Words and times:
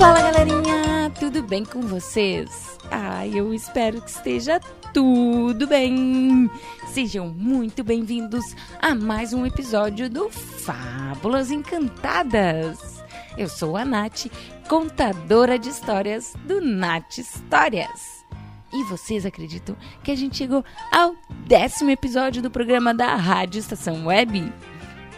Fala 0.00 0.22
galerinha, 0.22 1.12
tudo 1.20 1.42
bem 1.42 1.62
com 1.62 1.82
vocês? 1.82 2.78
Ah, 2.90 3.26
eu 3.26 3.52
espero 3.52 4.00
que 4.00 4.08
esteja 4.08 4.58
tudo 4.94 5.66
bem. 5.66 6.50
Sejam 6.86 7.28
muito 7.28 7.84
bem-vindos 7.84 8.56
a 8.80 8.94
mais 8.94 9.34
um 9.34 9.44
episódio 9.44 10.08
do 10.08 10.30
Fábulas 10.30 11.50
Encantadas. 11.50 13.04
Eu 13.36 13.46
sou 13.46 13.76
a 13.76 13.84
Nath, 13.84 14.28
contadora 14.70 15.58
de 15.58 15.68
histórias 15.68 16.32
do 16.46 16.62
Nath 16.62 17.18
Histórias. 17.18 18.24
E 18.72 18.82
vocês 18.84 19.26
acreditam 19.26 19.76
que 20.02 20.10
a 20.10 20.16
gente 20.16 20.38
chegou 20.38 20.64
ao 20.90 21.14
décimo 21.46 21.90
episódio 21.90 22.40
do 22.40 22.50
programa 22.50 22.94
da 22.94 23.14
Rádio 23.16 23.58
Estação 23.58 24.06
Web? 24.06 24.50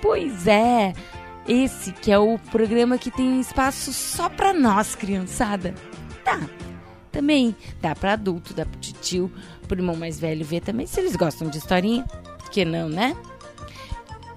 Pois 0.02 0.48
é, 0.48 0.92
esse 1.46 1.92
que 1.92 2.10
é 2.10 2.18
o 2.18 2.38
programa 2.50 2.98
que 2.98 3.10
tem 3.10 3.40
espaço 3.40 3.92
só 3.92 4.28
para 4.28 4.52
nós, 4.52 4.94
criançada. 4.94 5.74
Tá. 6.24 6.40
Também 7.10 7.54
dá 7.80 7.94
para 7.94 8.14
adulto, 8.14 8.54
dá 8.54 8.64
para 8.64 8.80
tio, 8.80 9.30
pro 9.68 9.78
irmão 9.78 9.96
mais 9.96 10.18
velho 10.18 10.44
ver 10.44 10.60
também, 10.60 10.86
se 10.86 10.98
eles 10.98 11.14
gostam 11.14 11.48
de 11.48 11.58
historinha. 11.58 12.04
Por 12.38 12.50
que 12.50 12.64
não, 12.64 12.88
né? 12.88 13.16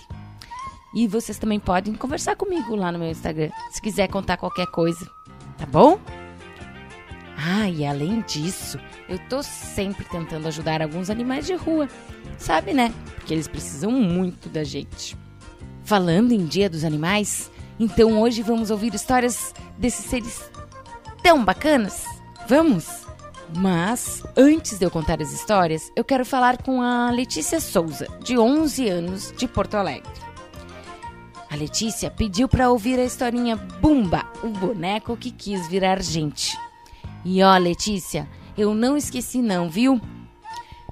E 0.94 1.08
vocês 1.08 1.38
também 1.38 1.60
podem 1.60 1.94
conversar 1.94 2.36
comigo 2.36 2.76
lá 2.76 2.92
no 2.92 3.00
meu 3.00 3.10
Instagram, 3.10 3.50
se 3.72 3.82
quiser 3.82 4.08
contar 4.08 4.38
qualquer 4.38 4.68
coisa, 4.68 5.10
tá 5.58 5.66
bom? 5.66 6.00
Ah, 7.38 7.70
e 7.70 7.86
além 7.86 8.22
disso, 8.22 8.80
eu 9.08 9.20
tô 9.30 9.44
sempre 9.44 10.04
tentando 10.06 10.48
ajudar 10.48 10.82
alguns 10.82 11.10
animais 11.10 11.46
de 11.46 11.54
rua. 11.54 11.88
Sabe, 12.38 12.74
né? 12.74 12.94
Porque 13.16 13.34
eles 13.34 13.48
precisam 13.48 13.92
muito 13.92 14.50
da 14.50 14.64
gente. 14.64 15.16
Falando 15.84 16.32
em 16.32 16.46
Dia 16.46 16.70
dos 16.70 16.84
Animais, 16.84 17.52
então 17.80 18.20
hoje 18.22 18.42
vamos 18.42 18.72
ouvir 18.72 18.94
histórias 18.94 19.54
desses 19.78 20.06
seres 20.06 20.50
tão 21.22 21.44
bacanas? 21.44 22.04
Vamos? 22.48 23.06
Mas 23.56 24.24
antes 24.36 24.78
de 24.78 24.86
eu 24.86 24.92
contar 24.92 25.22
as 25.22 25.32
histórias, 25.32 25.92
eu 25.96 26.04
quero 26.04 26.26
falar 26.26 26.62
com 26.62 26.82
a 26.82 27.10
Letícia 27.12 27.60
Souza, 27.60 28.08
de 28.22 28.38
11 28.38 28.90
anos, 28.90 29.34
de 29.38 29.48
Porto 29.48 29.76
Alegre. 29.76 30.10
A 31.50 31.56
Letícia 31.56 32.12
pediu 32.12 32.50
para 32.50 32.70
ouvir 32.70 33.00
a 33.00 33.06
historinha 33.06 33.56
Bumba, 33.56 34.26
o 34.44 34.50
boneco 34.50 35.16
que 35.16 35.32
quis 35.32 35.68
virar 35.68 36.02
gente. 36.02 36.58
E 37.24 37.42
ó, 37.42 37.58
Letícia, 37.58 38.28
eu 38.58 38.76
não 38.76 38.98
esqueci 38.98 39.42
não, 39.42 39.70
viu? 39.70 40.02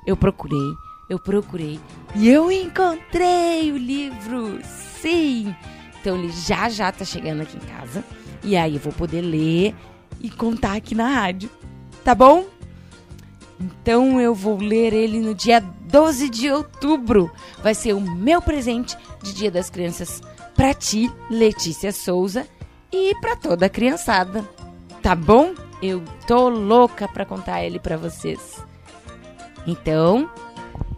Eu 0.06 0.16
procurei, 0.16 0.74
eu 1.10 1.20
procurei 1.20 1.80
e 2.16 2.30
eu 2.30 2.50
encontrei 2.52 3.72
o 3.72 3.78
livro. 3.78 4.60
Sim. 5.02 5.54
Então 6.06 6.20
ele 6.20 6.30
já 6.30 6.70
já 6.70 6.92
tá 6.92 7.04
chegando 7.04 7.42
aqui 7.42 7.58
em 7.58 7.62
casa 7.62 8.04
e 8.44 8.56
aí 8.56 8.76
eu 8.76 8.80
vou 8.80 8.94
poder 8.94 9.22
ler 9.22 9.74
e 10.22 10.30
contar 10.30 10.74
aqui 10.74 10.94
na 10.94 11.08
rádio. 11.08 11.50
Tá 12.04 12.14
bom? 12.14 12.46
Então 13.60 14.22
eu 14.22 14.36
vou 14.36 14.56
ler 14.60 14.94
ele 14.94 15.20
no 15.20 15.34
dia 15.34 15.60
12 15.60 16.30
de 16.30 16.52
outubro. 16.52 17.32
Vai 17.64 17.74
ser 17.74 17.94
o 17.94 18.00
meu 18.00 18.40
presente 18.40 18.96
de 19.24 19.34
Dia 19.34 19.50
das 19.50 19.72
Crianças 19.72 20.22
para 20.56 20.76
ti, 20.76 21.12
Letícia 21.28 21.92
Souza, 21.92 22.46
e 22.92 23.16
para 23.20 23.36
toda 23.36 23.66
a 23.66 23.70
criançada. 23.70 24.48
Tá 25.02 25.16
bom? 25.16 25.56
Eu 25.82 26.04
tô 26.28 26.50
louca 26.50 27.08
para 27.08 27.26
contar 27.26 27.64
ele 27.64 27.80
para 27.80 27.98
vocês. 27.98 28.64
Então, 29.66 30.30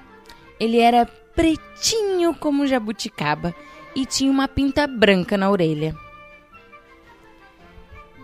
Ele 0.58 0.80
era 0.80 1.06
pretinho 1.36 2.34
como 2.34 2.66
jabuticaba 2.66 3.54
e 3.94 4.06
tinha 4.06 4.32
uma 4.32 4.48
pinta 4.48 4.88
branca 4.88 5.38
na 5.38 5.52
orelha. 5.52 5.96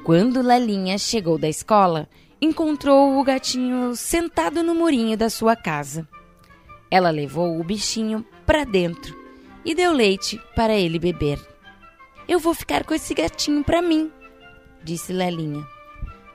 Quando 0.03 0.41
Lelinha 0.41 0.97
chegou 0.97 1.37
da 1.37 1.47
escola, 1.47 2.09
encontrou 2.41 3.17
o 3.17 3.23
gatinho 3.23 3.95
sentado 3.95 4.61
no 4.61 4.75
murinho 4.75 5.15
da 5.15 5.29
sua 5.29 5.55
casa. 5.55 6.05
Ela 6.91 7.09
levou 7.09 7.57
o 7.57 7.63
bichinho 7.63 8.25
para 8.45 8.65
dentro 8.65 9.17
e 9.63 9.73
deu 9.73 9.93
leite 9.93 10.37
para 10.53 10.73
ele 10.73 10.99
beber. 10.99 11.39
Eu 12.27 12.37
vou 12.37 12.53
ficar 12.53 12.83
com 12.83 12.93
esse 12.93 13.13
gatinho 13.13 13.63
para 13.63 13.81
mim, 13.81 14.11
disse 14.83 15.13
Lelinha. 15.13 15.65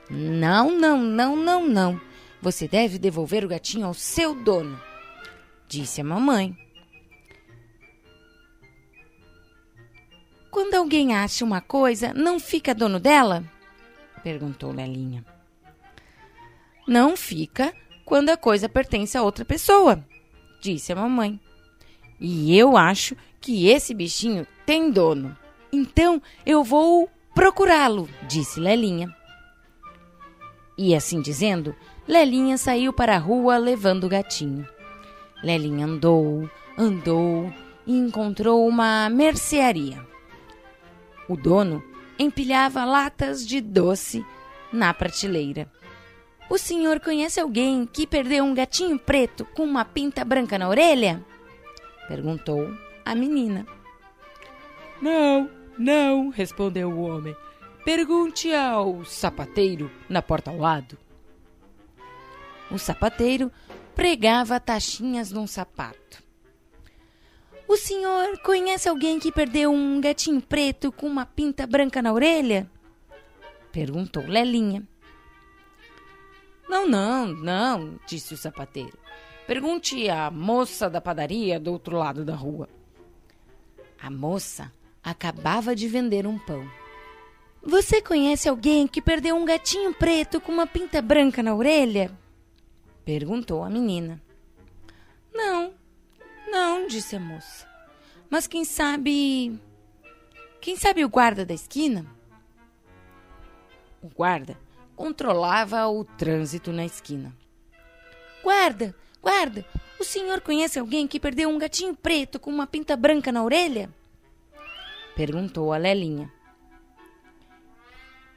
Não, 0.09 0.71
não, 0.75 0.97
não, 1.03 1.35
não, 1.35 1.67
não. 1.67 2.01
Você 2.41 2.67
deve 2.67 2.97
devolver 2.97 3.45
o 3.45 3.47
gatinho 3.47 3.85
ao 3.85 3.93
seu 3.93 4.33
dono, 4.33 4.81
disse 5.67 6.01
a 6.01 6.03
mamãe. 6.03 6.57
Quando 10.49 10.73
alguém 10.73 11.15
acha 11.15 11.45
uma 11.45 11.61
coisa, 11.61 12.11
não 12.15 12.39
fica 12.39 12.73
dono 12.73 12.99
dela? 12.99 13.43
Perguntou 14.19 14.71
Lelinha. 14.71 15.25
Não 16.87 17.15
fica 17.15 17.73
quando 18.05 18.29
a 18.29 18.37
coisa 18.37 18.67
pertence 18.67 19.17
a 19.17 19.21
outra 19.21 19.45
pessoa, 19.45 20.03
disse 20.61 20.91
a 20.91 20.95
mamãe. 20.95 21.39
E 22.19 22.57
eu 22.57 22.75
acho 22.75 23.15
que 23.39 23.67
esse 23.67 23.93
bichinho 23.93 24.45
tem 24.65 24.91
dono. 24.91 25.37
Então 25.71 26.21
eu 26.45 26.63
vou 26.63 27.09
procurá-lo, 27.33 28.09
disse 28.27 28.59
Lelinha. 28.59 29.15
E 30.77 30.95
assim 30.95 31.21
dizendo, 31.21 31.75
Lelinha 32.07 32.57
saiu 32.57 32.91
para 32.91 33.15
a 33.15 33.19
rua 33.19 33.57
levando 33.57 34.05
o 34.05 34.09
gatinho. 34.09 34.67
Lelinha 35.43 35.85
andou, 35.85 36.49
andou 36.77 37.53
e 37.85 37.97
encontrou 37.97 38.67
uma 38.67 39.09
mercearia. 39.09 40.05
O 41.27 41.37
dono 41.37 41.83
empilhava 42.19 42.83
latas 42.83 43.47
de 43.47 43.61
doce 43.61 44.25
na 44.71 44.93
prateleira. 44.93 45.71
O 46.49 46.57
senhor 46.57 46.99
conhece 46.99 47.39
alguém 47.39 47.85
que 47.85 48.05
perdeu 48.05 48.43
um 48.43 48.53
gatinho 48.53 48.99
preto 48.99 49.45
com 49.45 49.63
uma 49.63 49.85
pinta 49.85 50.25
branca 50.25 50.57
na 50.57 50.67
orelha? 50.67 51.23
perguntou 52.07 52.75
a 53.05 53.15
menina. 53.15 53.65
Não, 55.01 55.49
não, 55.77 56.29
respondeu 56.29 56.89
o 56.89 57.01
homem. 57.01 57.35
Pergunte 57.85 58.53
ao 58.53 59.05
sapateiro 59.05 59.89
na 60.09 60.21
porta 60.21 60.51
ao 60.51 60.57
lado. 60.57 60.97
O 62.69 62.77
sapateiro 62.77 63.51
pregava 63.95 64.59
taxinhas 64.59 65.31
num 65.31 65.47
sapato. 65.47 66.28
O 67.69 67.77
senhor 67.77 68.39
conhece 68.39 68.89
alguém 68.89 69.19
que 69.19 69.31
perdeu 69.31 69.71
um 69.71 70.01
gatinho 70.01 70.41
preto 70.41 70.91
com 70.91 71.05
uma 71.05 71.23
pinta 71.23 71.67
branca 71.67 72.01
na 72.01 72.11
orelha? 72.11 72.67
perguntou 73.71 74.25
Lelinha. 74.25 74.81
Não, 76.67 76.87
não, 76.87 77.27
não, 77.27 77.99
disse 78.07 78.33
o 78.33 78.37
sapateiro. 78.37 78.97
Pergunte 79.45 80.09
à 80.09 80.31
moça 80.31 80.89
da 80.89 80.99
padaria 80.99 81.59
do 81.59 81.71
outro 81.71 81.95
lado 81.95 82.25
da 82.25 82.33
rua. 82.33 82.67
A 84.01 84.09
moça 84.09 84.73
acabava 85.03 85.75
de 85.75 85.87
vender 85.87 86.25
um 86.25 86.39
pão. 86.39 86.67
Você 87.61 88.01
conhece 88.01 88.49
alguém 88.49 88.87
que 88.87 88.99
perdeu 88.99 89.35
um 89.35 89.45
gatinho 89.45 89.93
preto 89.93 90.41
com 90.41 90.51
uma 90.51 90.65
pinta 90.65 91.03
branca 91.03 91.43
na 91.43 91.53
orelha? 91.53 92.17
perguntou 93.05 93.63
a 93.63 93.69
menina. 93.69 94.19
Não, 95.31 95.77
não, 96.49 96.87
disse 96.87 97.15
a 97.15 97.19
moça. 97.19 97.67
Mas 98.29 98.47
quem 98.47 98.63
sabe. 98.63 99.59
Quem 100.61 100.75
sabe 100.75 101.03
o 101.03 101.09
guarda 101.09 101.45
da 101.45 101.53
esquina? 101.53 102.05
O 104.01 104.07
guarda 104.09 104.57
controlava 104.95 105.87
o 105.87 106.03
trânsito 106.03 106.71
na 106.71 106.85
esquina. 106.85 107.33
Guarda, 108.43 108.93
guarda, 109.21 109.65
o 109.99 110.03
senhor 110.03 110.41
conhece 110.41 110.77
alguém 110.77 111.07
que 111.07 111.19
perdeu 111.19 111.49
um 111.49 111.57
gatinho 111.57 111.95
preto 111.95 112.39
com 112.39 112.49
uma 112.49 112.67
pinta 112.67 112.97
branca 112.97 113.31
na 113.31 113.43
orelha? 113.43 113.89
Perguntou 115.15 115.71
a 115.73 115.77
Lelinha. 115.77 116.31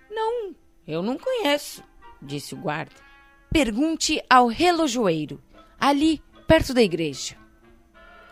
Não, 0.08 0.54
eu 0.86 1.02
não 1.02 1.18
conheço, 1.18 1.82
disse 2.20 2.54
o 2.54 2.58
guarda. 2.58 2.94
Pergunte 3.52 4.22
ao 4.28 4.46
relojoeiro, 4.46 5.42
ali 5.78 6.22
perto 6.46 6.72
da 6.72 6.82
igreja. 6.82 7.41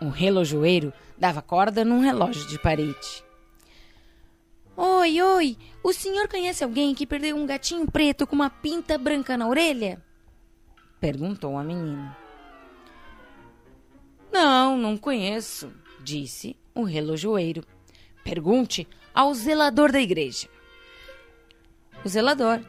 O 0.01 0.09
relojoeiro 0.09 0.91
dava 1.15 1.43
corda 1.43 1.85
num 1.85 1.99
relógio 1.99 2.47
de 2.47 2.57
parede. 2.57 3.23
Oi, 4.75 5.21
oi, 5.21 5.57
o 5.83 5.93
senhor 5.93 6.27
conhece 6.27 6.63
alguém 6.63 6.95
que 6.95 7.05
perdeu 7.05 7.35
um 7.35 7.45
gatinho 7.45 7.89
preto 7.89 8.25
com 8.25 8.33
uma 8.33 8.49
pinta 8.49 8.97
branca 8.97 9.37
na 9.37 9.47
orelha? 9.47 10.01
Perguntou 10.99 11.55
a 11.55 11.63
menina. 11.63 12.17
Não, 14.31 14.75
não 14.75 14.97
conheço, 14.97 15.71
disse 15.99 16.55
o 16.73 16.83
relojoeiro. 16.83 17.63
Pergunte 18.23 18.87
ao 19.13 19.33
zelador 19.35 19.91
da 19.91 20.01
igreja. 20.01 20.47
O 22.03 22.09
zelador 22.09 22.59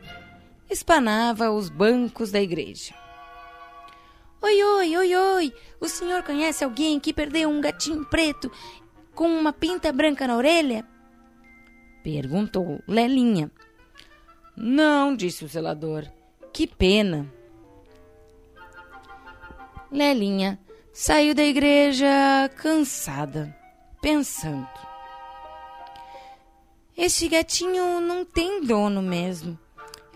espanava 0.68 1.50
os 1.50 1.70
bancos 1.70 2.30
da 2.30 2.42
igreja. 2.42 3.01
Oi, 4.44 4.60
oi, 4.60 4.96
oi, 4.96 5.14
oi, 5.14 5.54
o 5.80 5.88
senhor 5.88 6.24
conhece 6.24 6.64
alguém 6.64 6.98
que 6.98 7.12
perdeu 7.12 7.48
um 7.48 7.60
gatinho 7.60 8.04
preto 8.04 8.50
com 9.14 9.28
uma 9.28 9.52
pinta 9.52 9.92
branca 9.92 10.26
na 10.26 10.36
orelha? 10.36 10.84
Perguntou 12.02 12.82
Lelinha. 12.88 13.52
Não, 14.56 15.14
disse 15.14 15.44
o 15.44 15.48
zelador. 15.48 16.10
Que 16.52 16.66
pena. 16.66 17.32
Lelinha 19.92 20.58
saiu 20.92 21.36
da 21.36 21.44
igreja 21.44 22.08
cansada, 22.56 23.56
pensando. 24.00 24.68
Este 26.96 27.28
gatinho 27.28 28.00
não 28.00 28.24
tem 28.24 28.60
dono 28.60 29.00
mesmo. 29.00 29.56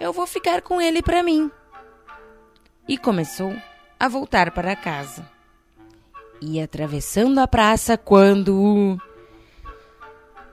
Eu 0.01 0.13
vou 0.13 0.27
ficar 0.27 0.63
com 0.63 0.81
ele 0.81 1.01
para 1.01 1.23
mim. 1.23 1.49
E 2.89 2.99
começou 2.99 3.55
a 3.99 4.09
voltar 4.09 4.51
para 4.51 4.77
casa. 4.77 5.29
Ia 6.41 6.65
atravessando 6.65 7.39
a 7.39 7.49
praça 7.49 7.97
quando 7.97 8.99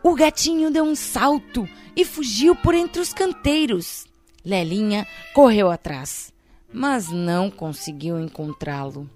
o 0.01 0.15
gatinho 0.15 0.71
deu 0.71 0.83
um 0.83 0.95
salto 0.95 1.67
e 1.95 2.05
fugiu 2.05 2.55
por 2.55 2.73
entre 2.73 3.01
os 3.01 3.13
canteiros. 3.13 4.05
Lelinha 4.45 5.07
correu 5.33 5.71
atrás, 5.71 6.33
mas 6.71 7.09
não 7.09 7.49
conseguiu 7.49 8.19
encontrá-lo. 8.19 9.09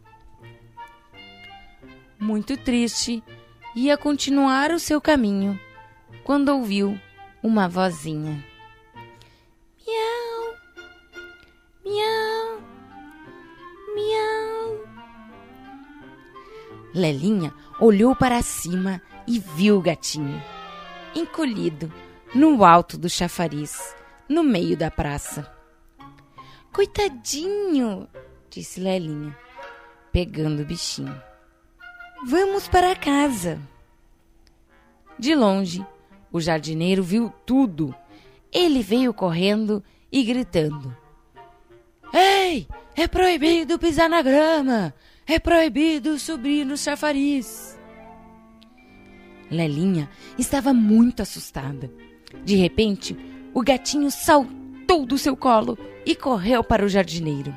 Muito 2.19 2.57
triste, 2.57 3.23
ia 3.75 3.97
continuar 3.97 4.71
o 4.71 4.79
seu 4.79 4.99
caminho 4.99 5.59
quando 6.23 6.49
ouviu 6.49 6.99
uma 7.43 7.67
vozinha. 7.67 8.43
Miau, 9.85 10.55
miau, 11.85 12.26
miau. 13.97 14.85
Lelinha 16.93 17.53
olhou 17.79 18.15
para 18.15 18.41
cima 18.41 19.01
e 19.27 19.39
viu 19.39 19.77
o 19.77 19.81
gatinho 19.81 20.41
encolhido, 21.19 21.91
no 22.33 22.63
alto 22.63 22.97
do 22.97 23.09
chafariz, 23.09 23.95
no 24.29 24.43
meio 24.43 24.77
da 24.77 24.91
praça. 24.91 25.51
Coitadinho, 26.71 28.07
disse 28.49 28.79
Lelinha, 28.79 29.35
pegando 30.11 30.61
o 30.61 30.65
bichinho. 30.65 31.21
Vamos 32.25 32.67
para 32.67 32.95
casa. 32.95 33.59
De 35.17 35.33
longe, 35.33 35.85
o 36.31 36.39
jardineiro 36.39 37.01
viu 37.01 37.33
tudo. 37.45 37.95
Ele 38.51 38.81
veio 38.83 39.13
correndo 39.13 39.83
e 40.11 40.23
gritando: 40.23 40.95
Ei, 42.13 42.67
é 42.95 43.07
proibido 43.07 43.77
pisar 43.77 44.09
na 44.09 44.21
grama! 44.21 44.93
É 45.25 45.39
proibido 45.39 46.17
subir 46.17 46.65
no 46.65 46.77
chafariz! 46.77 47.77
Lelinha 49.49 50.09
estava 50.37 50.73
muito 50.73 51.21
assustada. 51.21 51.91
De 52.43 52.55
repente, 52.55 53.17
o 53.53 53.61
gatinho 53.61 54.11
saltou 54.11 55.05
do 55.05 55.17
seu 55.17 55.35
colo 55.35 55.77
e 56.05 56.15
correu 56.15 56.63
para 56.63 56.85
o 56.85 56.89
jardineiro. 56.89 57.55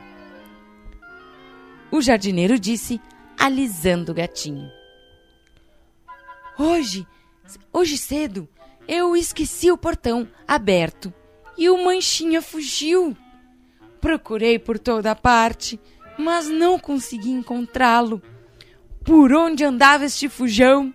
O 1.91 2.01
jardineiro 2.01 2.59
disse, 2.59 3.01
alisando 3.39 4.13
o 4.13 4.15
gatinho. 4.15 4.71
Hoje, 6.59 7.07
hoje 7.73 7.97
cedo, 7.97 8.49
eu 8.87 9.17
esqueci 9.17 9.71
o 9.71 9.79
portão 9.79 10.29
aberto 10.47 11.13
e 11.57 11.69
o 11.69 11.85
manchinha 11.85 12.41
fugiu. 12.41 13.17
Procurei 14.01 14.59
por 14.59 14.79
toda 14.79 15.15
parte, 15.15 15.79
mas 16.19 16.49
não 16.49 16.79
consegui 16.79 17.31
encontrá-lo. 17.31 18.23
Por 19.05 19.33
onde 19.33 19.65
andava 19.65 20.05
este 20.05 20.29
fujão? 20.29 20.93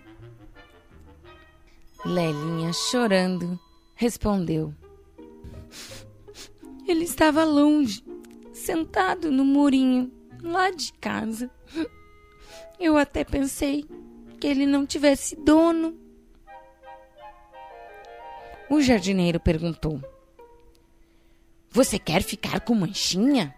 Lelinha, 2.04 2.72
chorando, 2.72 3.58
respondeu: 3.94 4.74
Ele 6.86 7.04
estava 7.04 7.44
longe, 7.44 8.04
sentado 8.52 9.30
no 9.30 9.44
murinho, 9.44 10.12
lá 10.42 10.70
de 10.70 10.92
casa. 10.94 11.50
Eu 12.78 12.96
até 12.96 13.24
pensei 13.24 13.84
que 14.38 14.46
ele 14.46 14.66
não 14.66 14.86
tivesse 14.86 15.34
dono. 15.36 15.96
O 18.68 18.80
jardineiro 18.80 19.40
perguntou: 19.40 20.00
Você 21.76 21.98
quer 21.98 22.22
ficar 22.22 22.60
com 22.60 22.74
manchinha? 22.74 23.54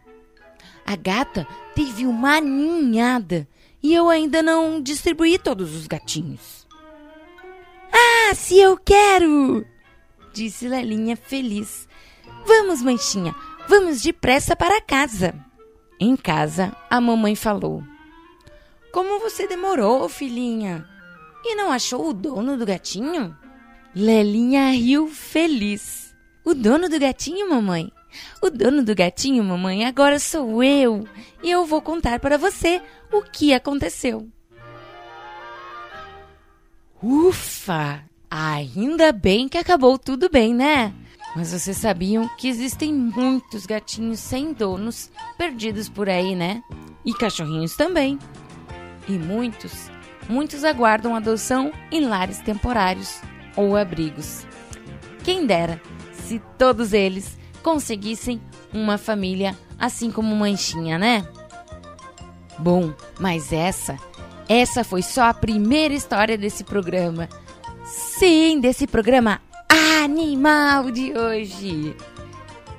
A 0.85 0.97
gata 0.97 1.47
teve 1.73 2.05
uma 2.05 2.41
ninhada 2.41 3.47
e 3.81 3.95
eu 3.95 4.09
ainda 4.09 4.43
não 4.43 4.83
distribuí 4.83 5.39
todos 5.39 5.73
os 5.77 5.87
gatinhos. 5.87 6.67
Ah, 7.93 8.35
se 8.35 8.59
eu 8.59 8.77
quero! 8.77 9.65
Disse 10.33 10.67
Lelinha 10.67 11.17
feliz. 11.17 11.87
Vamos, 12.45 12.83
manchinha, 12.83 13.37
vamos 13.69 14.03
depressa 14.03 14.57
para 14.57 14.81
casa. 14.81 15.33
Em 16.01 16.17
casa, 16.17 16.75
a 16.91 17.01
mamãe 17.01 17.37
falou: 17.37 17.85
Como 18.93 19.21
você 19.21 19.47
demorou, 19.47 20.09
filhinha? 20.09 20.85
E 21.45 21.55
não 21.55 21.71
achou 21.71 22.09
o 22.09 22.13
dono 22.13 22.57
do 22.57 22.67
gatinho? 22.67 23.39
Lelinha 23.95 24.73
riu 24.73 25.07
feliz. 25.07 26.13
O 26.45 26.53
dono 26.53 26.89
do 26.89 26.99
gatinho, 26.99 27.49
mamãe? 27.49 27.93
O 28.41 28.51
dono 28.51 28.83
do 28.85 28.95
gatinho, 28.95 29.43
mamãe, 29.43 29.85
agora 29.85 30.19
sou 30.19 30.63
eu. 30.63 31.07
E 31.43 31.51
eu 31.51 31.67
vou 31.67 31.83
contar 31.83 32.21
para 32.21 32.39
você 32.39 32.81
o 33.13 33.23
que 33.23 33.53
aconteceu. 33.53 34.29
Ufa! 37.03 38.05
Ainda 38.31 39.13
bem 39.13 39.49
que 39.49 39.57
acabou 39.57 39.99
tudo 39.99 40.29
bem, 40.29 40.55
né? 40.55 40.93
Mas 41.35 41.53
vocês 41.53 41.77
sabiam 41.77 42.29
que 42.37 42.49
existem 42.49 42.93
muitos 42.93 43.65
gatinhos 43.65 44.19
sem 44.19 44.53
donos 44.53 45.11
perdidos 45.37 45.89
por 45.89 46.09
aí, 46.09 46.35
né? 46.35 46.63
E 47.05 47.15
cachorrinhos 47.15 47.77
também. 47.77 48.19
E 49.09 49.13
muitos, 49.13 49.91
muitos 50.29 50.65
aguardam 50.65 51.15
adoção 51.15 51.73
em 51.91 52.01
lares 52.01 52.39
temporários 52.39 53.21
ou 53.57 53.77
abrigos. 53.77 54.47
Quem 55.25 55.47
dera 55.47 55.81
se 56.13 56.41
todos 56.59 56.93
eles 56.93 57.39
conseguissem 57.69 58.41
uma 58.73 58.97
família 58.97 59.55
assim 59.79 60.11
como 60.11 60.35
Manchinha, 60.35 60.99
né? 60.99 61.29
Bom, 62.59 62.95
mas 63.21 63.53
essa, 63.53 63.99
essa 64.49 64.83
foi 64.83 65.03
só 65.03 65.25
a 65.25 65.35
primeira 65.35 65.93
história 65.93 66.39
desse 66.39 66.65
programa. 66.65 67.29
Sim, 67.85 68.59
desse 68.59 68.87
programa 68.87 69.43
animal 70.03 70.91
de 70.91 71.13
hoje. 71.13 71.95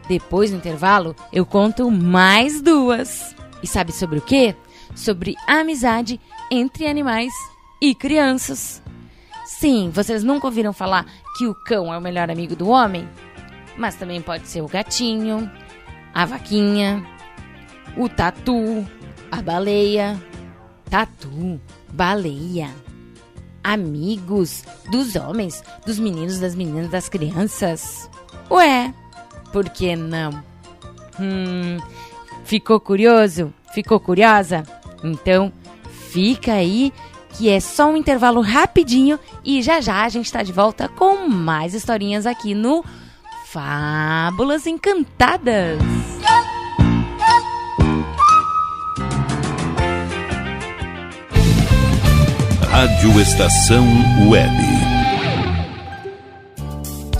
Depois, 0.07 0.49
no 0.49 0.57
intervalo, 0.57 1.15
eu 1.31 1.45
conto 1.45 1.91
mais 1.91 2.59
duas. 2.59 3.35
E 3.61 3.67
sabe 3.67 3.91
sobre 3.91 4.17
o 4.17 4.23
quê? 4.23 4.55
Sobre 4.95 5.35
amizade 5.45 6.19
entre 6.49 6.87
animais 6.87 7.31
e 7.79 7.93
crianças. 7.93 8.81
Sim, 9.45 9.91
vocês 9.93 10.23
nunca 10.23 10.47
ouviram 10.47 10.73
falar 10.73 11.05
que 11.37 11.45
o 11.45 11.53
cão 11.53 11.93
é 11.93 11.97
o 11.97 12.01
melhor 12.01 12.31
amigo 12.31 12.55
do 12.55 12.69
homem? 12.69 13.07
Mas 13.79 13.95
também 13.95 14.21
pode 14.21 14.45
ser 14.45 14.61
o 14.61 14.67
gatinho, 14.67 15.49
a 16.13 16.25
vaquinha, 16.25 17.01
o 17.95 18.09
tatu, 18.09 18.85
a 19.31 19.41
baleia. 19.41 20.21
Tatu, 20.89 21.61
baleia. 21.93 22.69
Amigos 23.63 24.65
dos 24.91 25.15
homens, 25.15 25.63
dos 25.85 25.97
meninos, 25.97 26.39
das 26.39 26.55
meninas, 26.55 26.89
das 26.89 27.07
crianças. 27.07 28.09
Ué, 28.51 28.93
por 29.53 29.69
que 29.69 29.95
não? 29.95 30.43
Hum, 31.17 31.77
ficou 32.43 32.81
curioso? 32.81 33.53
Ficou 33.73 33.97
curiosa? 33.97 34.63
Então, 35.01 35.53
fica 36.09 36.51
aí 36.51 36.91
que 37.29 37.47
é 37.47 37.61
só 37.61 37.89
um 37.89 37.95
intervalo 37.95 38.41
rapidinho 38.41 39.17
e 39.45 39.61
já 39.61 39.79
já 39.79 40.03
a 40.03 40.09
gente 40.09 40.25
está 40.25 40.43
de 40.43 40.51
volta 40.51 40.89
com 40.89 41.29
mais 41.29 41.73
historinhas 41.73 42.25
aqui 42.25 42.53
no 42.53 42.83
Fábulas 43.51 44.67
Encantadas. 44.67 45.79
Rádio 52.69 53.19
Estação 53.19 53.87
Web. 54.29 54.68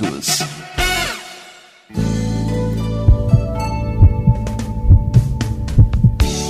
preços. 0.00 0.73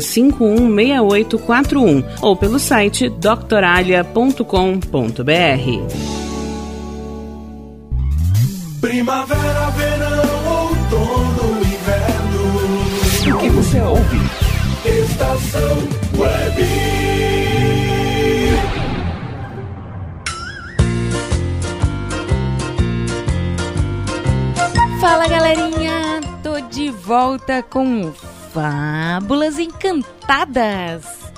33516841 0.00 2.04
ou 2.22 2.36
pelo 2.36 2.58
site 2.58 3.08
doctoralia.com.br. 3.08 4.42
Primavera, 8.80 9.70
verão, 9.70 10.48
outono, 10.48 11.60
inverno. 11.60 13.36
O 13.36 13.38
que 13.38 13.48
você 13.50 13.80
ouve? 13.80 14.20
Estação 14.84 15.78
Web. 16.18 16.66
Fala 25.00 25.28
galerinha, 25.28 26.20
tô 26.42 26.60
de 26.60 26.90
volta 26.90 27.62
com 27.62 28.02
o 28.02 28.12
Fábulas 28.52 29.58
Encantadas. 29.58 31.32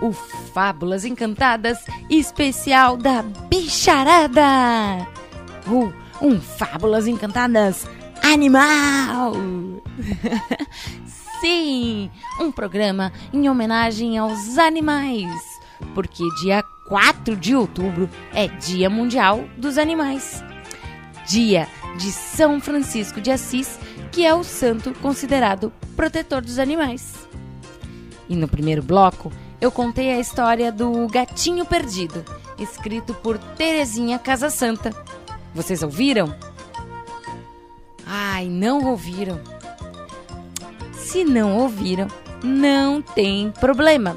O 0.00 0.12
Fábulas 0.12 1.04
Encantadas 1.04 1.84
especial 2.08 2.96
da 2.96 3.22
Bicharada. 3.22 5.06
Uh, 5.66 5.92
um 6.22 6.40
Fábulas 6.40 7.06
Encantadas 7.06 7.86
animal. 8.22 9.34
Sim, 11.42 12.10
um 12.40 12.50
programa 12.50 13.12
em 13.30 13.50
homenagem 13.50 14.16
aos 14.16 14.56
animais, 14.56 15.30
porque 15.94 16.24
dia 16.40 16.64
4 16.88 17.36
de 17.36 17.54
outubro 17.54 18.08
é 18.32 18.48
Dia 18.48 18.88
Mundial 18.88 19.44
dos 19.58 19.76
Animais. 19.76 20.42
Dia 21.26 21.68
de 21.98 22.10
São 22.10 22.58
Francisco 22.58 23.20
de 23.20 23.30
Assis 23.30 23.78
que 24.14 24.24
é 24.24 24.32
o 24.32 24.44
santo 24.44 24.94
considerado 25.02 25.72
protetor 25.96 26.40
dos 26.40 26.60
animais. 26.60 27.26
E 28.28 28.36
no 28.36 28.46
primeiro 28.46 28.80
bloco, 28.80 29.32
eu 29.60 29.72
contei 29.72 30.12
a 30.12 30.20
história 30.20 30.70
do 30.70 31.08
Gatinho 31.08 31.66
Perdido, 31.66 32.24
escrito 32.56 33.12
por 33.12 33.36
Terezinha 33.36 34.16
Casa 34.20 34.50
Santa. 34.50 34.94
Vocês 35.52 35.82
ouviram? 35.82 36.32
Ai, 38.06 38.46
não 38.46 38.84
ouviram. 38.84 39.40
Se 40.92 41.24
não 41.24 41.58
ouviram, 41.58 42.06
não 42.40 43.02
tem 43.02 43.50
problema. 43.50 44.16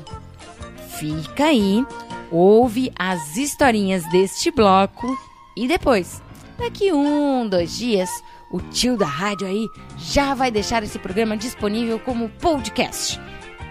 Fica 0.99 1.45
aí, 1.45 1.83
ouve 2.31 2.93
as 2.99 3.35
historinhas 3.35 4.07
deste 4.11 4.51
bloco 4.51 5.07
e 5.55 5.67
depois, 5.67 6.21
daqui 6.55 6.93
um, 6.93 7.49
dois 7.49 7.75
dias, 7.75 8.11
o 8.51 8.59
tio 8.59 8.97
da 8.97 9.05
rádio 9.05 9.47
aí 9.47 9.67
já 9.97 10.33
vai 10.33 10.49
deixar 10.51 10.83
esse 10.83 10.97
programa 10.99 11.35
disponível 11.35 11.99
como 11.99 12.29
podcast. 12.29 13.19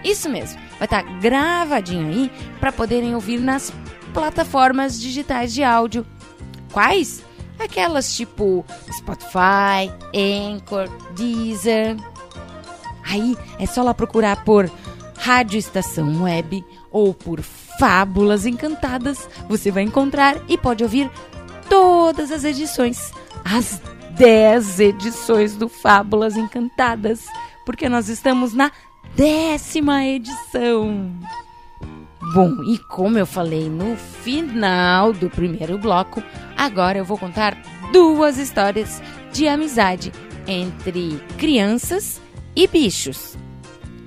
Isso 0.03 0.29
mesmo, 0.29 0.59
vai 0.77 0.85
estar 0.85 1.03
tá 1.03 1.11
gravadinho 1.19 2.07
aí 2.07 2.31
para 2.59 2.71
poderem 2.71 3.15
ouvir 3.15 3.39
nas 3.39 3.73
plataformas 4.13 4.99
digitais 4.99 5.53
de 5.53 5.63
áudio. 5.63 6.05
Quais? 6.71 7.23
Aquelas 7.59 8.15
tipo 8.15 8.63
Spotify, 8.91 9.91
Anchor, 10.13 10.87
Deezer. 11.15 11.97
Aí 13.03 13.35
é 13.59 13.65
só 13.65 13.81
lá 13.81 13.93
procurar 13.93 14.43
por 14.43 14.71
Rádio 15.17 15.57
Estação 15.57 16.23
Web 16.23 16.63
ou 16.91 17.13
por 17.13 17.41
Fábulas 17.41 18.45
Encantadas. 18.45 19.27
Você 19.49 19.71
vai 19.71 19.83
encontrar 19.83 20.37
e 20.47 20.57
pode 20.57 20.83
ouvir 20.83 21.09
todas 21.69 22.31
as 22.31 22.43
edições, 22.43 23.11
as 23.43 23.81
10 24.17 24.79
edições 24.79 25.55
do 25.55 25.69
Fábulas 25.69 26.35
Encantadas, 26.35 27.27
porque 27.63 27.87
nós 27.87 28.09
estamos 28.09 28.51
na 28.51 28.71
décima 29.15 30.03
edição. 30.03 31.11
Bom, 32.33 32.63
e 32.63 32.79
como 32.79 33.19
eu 33.19 33.27
falei 33.27 33.69
no 33.69 33.95
final 33.95 35.13
do 35.13 35.29
primeiro 35.29 35.77
bloco, 35.77 36.21
agora 36.57 36.97
eu 36.97 37.05
vou 37.05 37.17
contar 37.17 37.55
duas 37.93 38.39
histórias 38.39 39.01
de 39.31 39.47
amizade 39.47 40.11
entre 40.47 41.21
crianças 41.37 42.19
e 42.55 42.67
bichos. 42.67 43.37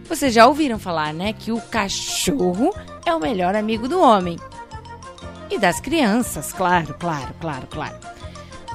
Vocês 0.09 0.35
já 0.35 0.46
ouviram 0.49 0.79
falar, 0.79 1.14
né, 1.14 1.33
que 1.33 1.53
o 1.53 1.61
cachorro 1.61 2.75
é 3.07 3.14
o 3.14 3.20
melhor 3.20 3.55
amigo 3.55 3.87
do 3.87 4.01
homem. 4.01 4.37
E 5.49 5.57
das 5.57 5.79
crianças, 5.81 6.53
claro, 6.53 6.96
claro, 6.99 7.33
claro, 7.40 7.66
claro. 7.68 7.96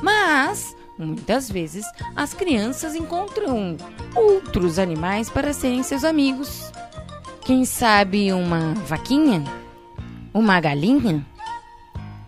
Mas 0.02 0.75
Muitas 0.98 1.52
vezes, 1.52 1.86
as 2.16 2.34
crianças 2.34 2.96
encontram 2.96 3.76
outros 4.16 4.80
animais 4.80 5.30
para 5.30 5.52
serem 5.52 5.84
seus 5.84 6.06
amigos. 6.06 6.72
Quem 7.42 7.66
sabe 7.66 8.32
uma 8.32 8.74
vaquinha? 8.86 9.44
Uma 10.34 10.60
galinha? 10.62 11.26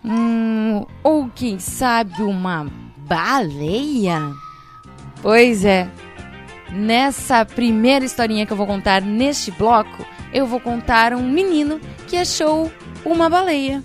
Hum, 0.04 0.84
ou 1.02 1.30
quem 1.34 1.58
sabe 1.58 2.22
uma 2.22 2.70
baleia? 2.98 4.32
Pois 5.22 5.64
é. 5.64 5.90
Nessa 6.70 7.46
primeira 7.46 8.04
historinha 8.04 8.44
que 8.44 8.52
eu 8.52 8.56
vou 8.56 8.66
contar 8.66 9.00
neste 9.00 9.50
bloco, 9.50 10.04
eu 10.32 10.46
vou 10.46 10.60
contar 10.60 11.14
um 11.14 11.26
menino 11.26 11.80
que 12.06 12.16
achou 12.16 12.70
uma 13.02 13.30
baleia. 13.30 13.82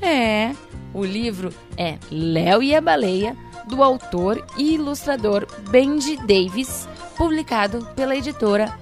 É, 0.00 0.52
o 0.94 1.04
livro 1.04 1.52
é 1.76 1.98
Léo 2.10 2.62
e 2.62 2.74
a 2.74 2.80
Baleia 2.80 3.36
do 3.66 3.82
autor 3.82 4.44
e 4.56 4.74
ilustrador 4.74 5.46
Benji 5.70 6.16
Davis, 6.16 6.88
publicado 7.16 7.86
pela 7.96 8.16
editora 8.16 8.78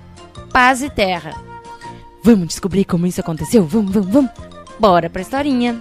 Paz 0.52 0.82
e 0.82 0.90
Terra. 0.90 1.34
Vamos 2.22 2.48
descobrir 2.48 2.84
como 2.84 3.06
isso 3.06 3.20
aconteceu? 3.20 3.66
Vamos, 3.66 3.92
vamos, 3.92 4.10
vamos! 4.10 4.30
Bora 4.78 5.08
pra 5.08 5.22
historinha! 5.22 5.80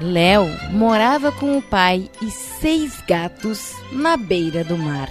Léo 0.00 0.48
morava 0.72 1.30
com 1.30 1.56
o 1.56 1.62
pai 1.62 2.10
e 2.20 2.30
seis 2.30 3.00
gatos 3.06 3.72
na 3.92 4.16
beira 4.16 4.64
do 4.64 4.76
mar. 4.76 5.08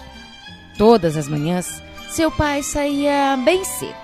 Todas 0.78 1.16
as 1.16 1.30
manhãs, 1.30 1.82
seu 2.10 2.30
pai 2.30 2.62
saía 2.62 3.38
bem 3.44 3.64
cedo 3.64 3.96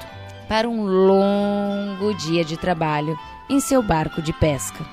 para 0.47 0.69
um 0.69 0.85
longo 0.85 2.13
dia 2.13 2.43
de 2.45 2.55
trabalho 2.55 3.19
em 3.49 3.59
seu 3.59 3.81
barco 3.81 4.21
de 4.21 4.31
pesca. 4.31 4.85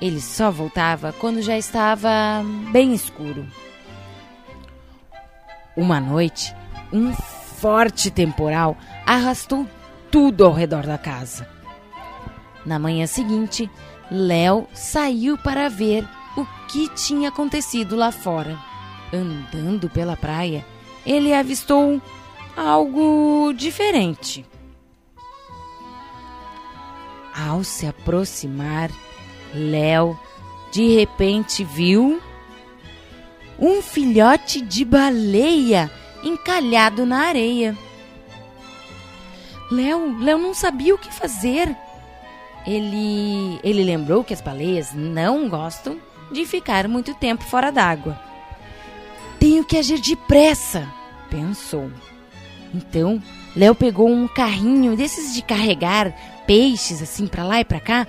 Ele 0.00 0.20
só 0.20 0.50
voltava 0.50 1.12
quando 1.12 1.42
já 1.42 1.58
estava 1.58 2.42
bem 2.70 2.94
escuro. 2.94 3.46
Uma 5.76 6.00
noite, 6.00 6.54
um 6.92 7.12
forte 7.12 8.10
temporal 8.10 8.76
arrastou 9.04 9.66
tudo 10.10 10.44
ao 10.44 10.52
redor 10.52 10.86
da 10.86 10.98
casa. 10.98 11.48
Na 12.64 12.78
manhã 12.78 13.06
seguinte, 13.06 13.70
Léo 14.10 14.68
saiu 14.72 15.36
para 15.38 15.68
ver 15.68 16.06
o 16.36 16.44
que 16.68 16.88
tinha 16.94 17.28
acontecido 17.28 17.96
lá 17.96 18.12
fora. 18.12 18.58
Andando 19.12 19.88
pela 19.88 20.16
praia, 20.16 20.64
ele 21.04 21.34
avistou 21.34 22.00
algo 22.56 23.52
diferente. 23.54 24.44
Ao 27.34 27.62
se 27.64 27.86
aproximar, 27.86 28.90
Léo 29.54 30.18
de 30.72 30.94
repente 30.94 31.64
viu 31.64 32.20
um 33.58 33.82
filhote 33.82 34.60
de 34.60 34.84
baleia 34.84 35.90
encalhado 36.22 37.04
na 37.04 37.26
areia. 37.26 37.76
Léo, 39.70 40.18
Léo 40.20 40.38
não 40.38 40.54
sabia 40.54 40.94
o 40.94 40.98
que 40.98 41.12
fazer. 41.12 41.74
Ele, 42.66 43.58
ele 43.62 43.82
lembrou 43.82 44.22
que 44.22 44.34
as 44.34 44.40
baleias 44.40 44.92
não 44.94 45.48
gostam 45.48 45.98
de 46.30 46.44
ficar 46.44 46.86
muito 46.86 47.14
tempo 47.14 47.44
fora 47.44 47.70
d'água. 47.70 48.18
Tenho 49.38 49.64
que 49.64 49.76
agir 49.76 50.00
depressa, 50.00 50.86
pensou. 51.30 51.90
Então, 52.74 53.22
Léo 53.56 53.74
pegou 53.74 54.08
um 54.08 54.28
carrinho 54.28 54.96
desses 54.96 55.34
de 55.34 55.42
carregar 55.42 56.14
peixes 56.46 57.02
assim 57.02 57.26
para 57.26 57.44
lá 57.44 57.60
e 57.60 57.64
para 57.64 57.80
cá 57.80 58.06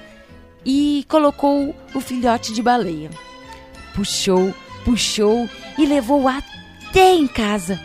e 0.66 1.06
colocou 1.08 1.76
o 1.94 2.00
filhote 2.00 2.54
de 2.54 2.62
baleia. 2.62 3.10
Puxou, 3.94 4.54
puxou 4.86 5.50
e 5.78 5.86
levou 5.86 6.28
até 6.28 7.14
em 7.14 7.28
casa 7.28 7.80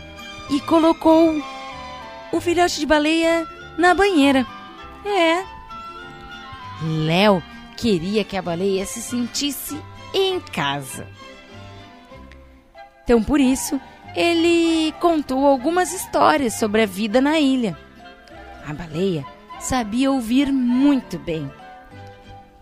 e 0.49 0.59
colocou 0.61 1.41
o 2.31 2.41
filhote 2.41 2.79
de 2.79 2.85
baleia 2.85 3.47
na 3.77 3.93
banheira. 3.93 4.45
É. 5.05 5.43
Léo 6.83 7.41
queria 7.77 8.23
que 8.23 8.37
a 8.37 8.41
baleia 8.41 8.85
se 8.85 9.01
sentisse 9.01 9.79
em 10.13 10.39
casa. 10.39 11.07
Então, 13.03 13.23
por 13.23 13.39
isso, 13.39 13.79
ele 14.15 14.93
contou 14.99 15.45
algumas 15.45 15.93
histórias 15.93 16.53
sobre 16.53 16.83
a 16.83 16.85
vida 16.85 17.21
na 17.21 17.39
ilha. 17.39 17.77
A 18.67 18.73
baleia 18.73 19.25
sabia 19.59 20.11
ouvir 20.11 20.51
muito 20.51 21.19
bem. 21.19 21.51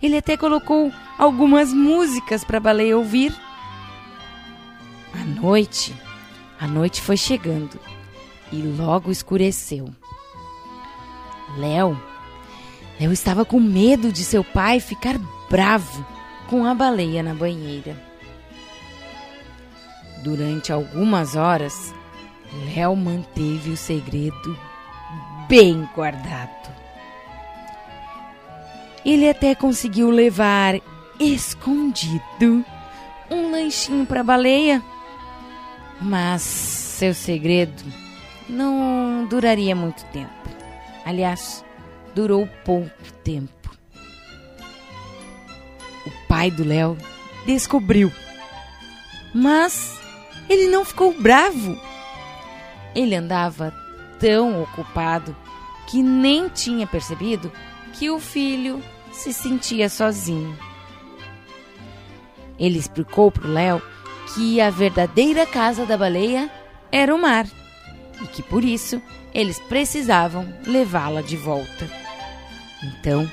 Ele 0.04 0.18
até 0.18 0.36
colocou 0.36 0.92
algumas 1.18 1.72
músicas 1.72 2.44
para 2.44 2.58
a 2.58 2.60
baleia 2.60 2.98
ouvir. 2.98 3.34
A 5.14 5.24
noite, 5.24 5.96
a 6.60 6.68
noite 6.68 7.02
foi 7.02 7.16
chegando 7.16 7.80
e 8.52 8.62
logo 8.62 9.10
escureceu. 9.10 9.90
Léo, 11.58 11.98
Léo 13.00 13.14
estava 13.14 13.46
com 13.46 13.62
medo 13.62 14.12
de 14.12 14.26
seu 14.26 14.44
pai 14.44 14.82
ficar 14.82 15.18
bravo 15.50 16.06
com 16.50 16.66
a 16.66 16.74
baleia 16.74 17.24
na 17.24 17.34
banheira. 17.34 17.96
Durante 20.22 20.74
algumas 20.74 21.38
horas, 21.38 21.94
Léo 22.76 22.94
manteve 22.94 23.72
o 23.72 23.78
segredo 23.78 24.58
bem 25.48 25.88
guardado. 25.96 26.74
Ele 29.06 29.30
até 29.30 29.54
conseguiu 29.54 30.10
levar 30.10 30.80
escondido 31.20 32.66
um 33.30 33.52
lanchinho 33.52 34.06
para 34.06 34.22
a 34.22 34.24
baleia, 34.24 34.82
mas 36.02 36.42
seu 36.42 37.14
segredo 37.14 37.84
não 38.48 39.26
duraria 39.30 39.76
muito 39.76 40.04
tempo. 40.06 40.32
Aliás, 41.06 41.64
durou 42.16 42.48
pouco 42.64 42.92
tempo. 43.24 43.72
O 46.06 46.12
pai 46.28 46.50
do 46.50 46.64
Léo 46.64 46.98
descobriu, 47.46 48.12
mas 49.34 50.00
ele 50.50 50.68
não 50.68 50.86
ficou 50.86 51.14
bravo. 51.14 51.78
Ele 52.96 53.16
andava 53.16 53.74
tão 54.20 54.62
ocupado 54.62 55.36
que 55.88 56.02
nem 56.02 56.48
tinha 56.48 56.88
percebido 56.88 57.52
que 57.94 58.10
o 58.10 58.20
filho 58.20 58.84
se 59.12 59.32
sentia 59.32 59.88
sozinho. 59.88 60.58
Ele 62.60 62.78
explicou 62.78 63.32
para 63.32 63.48
o 63.48 63.52
Léo 63.52 63.82
que 64.34 64.60
a 64.60 64.70
verdadeira 64.70 65.46
casa 65.46 65.86
da 65.86 65.98
baleia 65.98 66.52
era 66.92 67.14
o 67.14 67.22
mar 67.22 67.48
e 68.22 68.28
que 68.28 68.42
por 68.42 68.64
isso 68.64 69.02
eles 69.34 69.60
precisavam 69.60 70.48
levá-la 70.66 71.22
de 71.22 71.36
volta. 71.36 71.90
Então, 72.84 73.30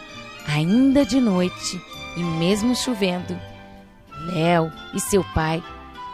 ainda 0.46 1.04
de 1.04 1.20
noite 1.20 1.80
e 2.16 2.20
mesmo 2.20 2.74
chovendo, 2.74 3.38
Léo 4.32 4.70
e 4.94 5.00
seu 5.00 5.24
pai 5.34 5.62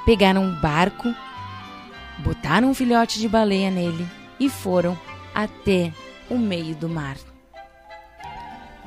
pegaram 0.05 0.45
um 0.45 0.61
barco, 0.61 1.13
botaram 2.19 2.71
um 2.71 2.75
filhote 2.75 3.19
de 3.19 3.29
baleia 3.29 3.71
nele 3.71 4.07
e 4.39 4.49
foram 4.49 4.97
até 5.35 5.93
o 6.31 6.39
meio 6.39 6.75
do 6.75 6.89
mar. 6.89 7.17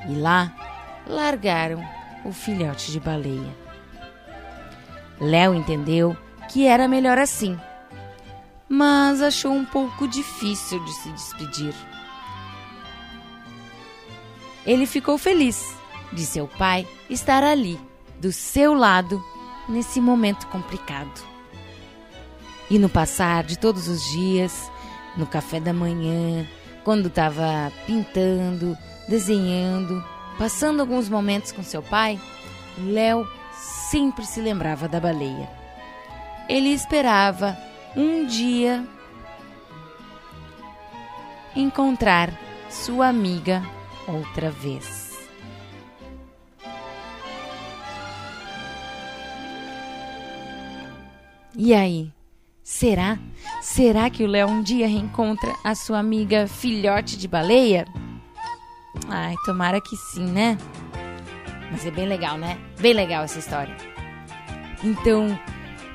E 0.07 0.15
lá 0.15 0.53
largaram 1.07 1.83
o 2.23 2.31
filhote 2.31 2.91
de 2.91 2.99
baleia. 2.99 3.55
Léo 5.19 5.53
entendeu 5.53 6.15
que 6.49 6.65
era 6.65 6.87
melhor 6.87 7.17
assim 7.17 7.59
mas 8.69 9.19
achou 9.19 9.51
um 9.51 9.65
pouco 9.65 10.07
difícil 10.07 10.79
de 10.85 10.93
se 10.93 11.09
despedir. 11.09 11.73
Ele 14.63 14.85
ficou 14.85 15.17
feliz 15.17 15.75
de 16.13 16.23
seu 16.23 16.47
pai 16.47 16.87
estar 17.09 17.43
ali, 17.43 17.79
do 18.21 18.31
seu 18.31 18.75
lado, 18.75 19.21
nesse 19.67 19.99
momento 19.99 20.45
complicado. 20.47 21.27
E 22.69 22.77
no 22.77 22.87
passar 22.87 23.43
de 23.43 23.57
todos 23.57 23.87
os 23.87 24.03
dias, 24.11 24.71
no 25.17 25.25
café 25.25 25.59
da 25.59 25.73
manhã, 25.73 26.47
quando 26.83 27.07
estava 27.07 27.71
pintando, 27.87 28.77
desenhando, 29.09 30.03
passando 30.37 30.79
alguns 30.79 31.09
momentos 31.09 31.51
com 31.51 31.63
seu 31.63 31.81
pai, 31.81 32.19
Léo 32.77 33.27
sempre 33.51 34.25
se 34.25 34.39
lembrava 34.39 34.87
da 34.87 34.99
baleia. 34.99 35.49
Ele 36.47 36.69
esperava 36.69 37.57
um 37.97 38.25
dia 38.25 38.87
encontrar 41.55 42.31
sua 42.69 43.07
amiga 43.07 43.63
outra 44.07 44.51
vez. 44.51 45.09
E 51.57 51.73
aí? 51.73 52.13
Será? 52.63 53.17
Será 53.61 54.09
que 54.09 54.23
o 54.23 54.27
Léo 54.27 54.47
um 54.47 54.61
dia 54.61 54.87
reencontra 54.87 55.53
a 55.63 55.73
sua 55.73 55.97
amiga 55.99 56.47
filhote 56.47 57.17
de 57.17 57.27
baleia? 57.27 57.85
Ai, 59.09 59.35
tomara 59.45 59.81
que 59.81 59.95
sim, 59.95 60.25
né? 60.25 60.57
Mas 61.71 61.85
é 61.85 61.91
bem 61.91 62.07
legal, 62.07 62.37
né? 62.37 62.57
Bem 62.79 62.93
legal 62.93 63.23
essa 63.23 63.39
história. 63.39 63.75
Então, 64.83 65.37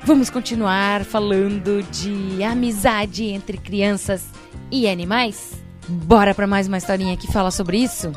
Vamos 0.05 0.29
continuar 0.29 1.03
falando 1.03 1.81
de 1.81 2.43
amizade 2.43 3.23
entre 3.23 3.57
crianças 3.57 4.23
e 4.69 4.87
animais? 4.87 5.59
Bora 5.87 6.31
para 6.35 6.45
mais 6.45 6.67
uma 6.67 6.77
historinha 6.77 7.17
que 7.17 7.31
fala 7.31 7.49
sobre 7.49 7.79
isso? 7.79 8.11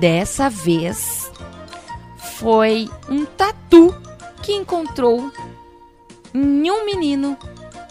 Dessa 0.00 0.48
vez 0.48 1.30
foi 2.16 2.88
um 3.10 3.26
tatu 3.26 3.94
que 4.42 4.54
encontrou 4.54 5.30
em 6.32 6.70
um 6.70 6.86
menino 6.86 7.36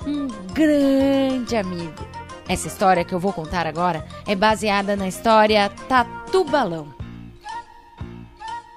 um 0.07 0.27
grande 0.51 1.55
amigo. 1.55 2.04
Essa 2.47 2.67
história 2.67 3.03
que 3.03 3.13
eu 3.13 3.19
vou 3.19 3.33
contar 3.33 3.65
agora 3.65 4.05
é 4.27 4.35
baseada 4.35 4.95
na 4.95 5.07
história 5.07 5.69
Tatu 5.87 6.43
Balão. 6.43 6.93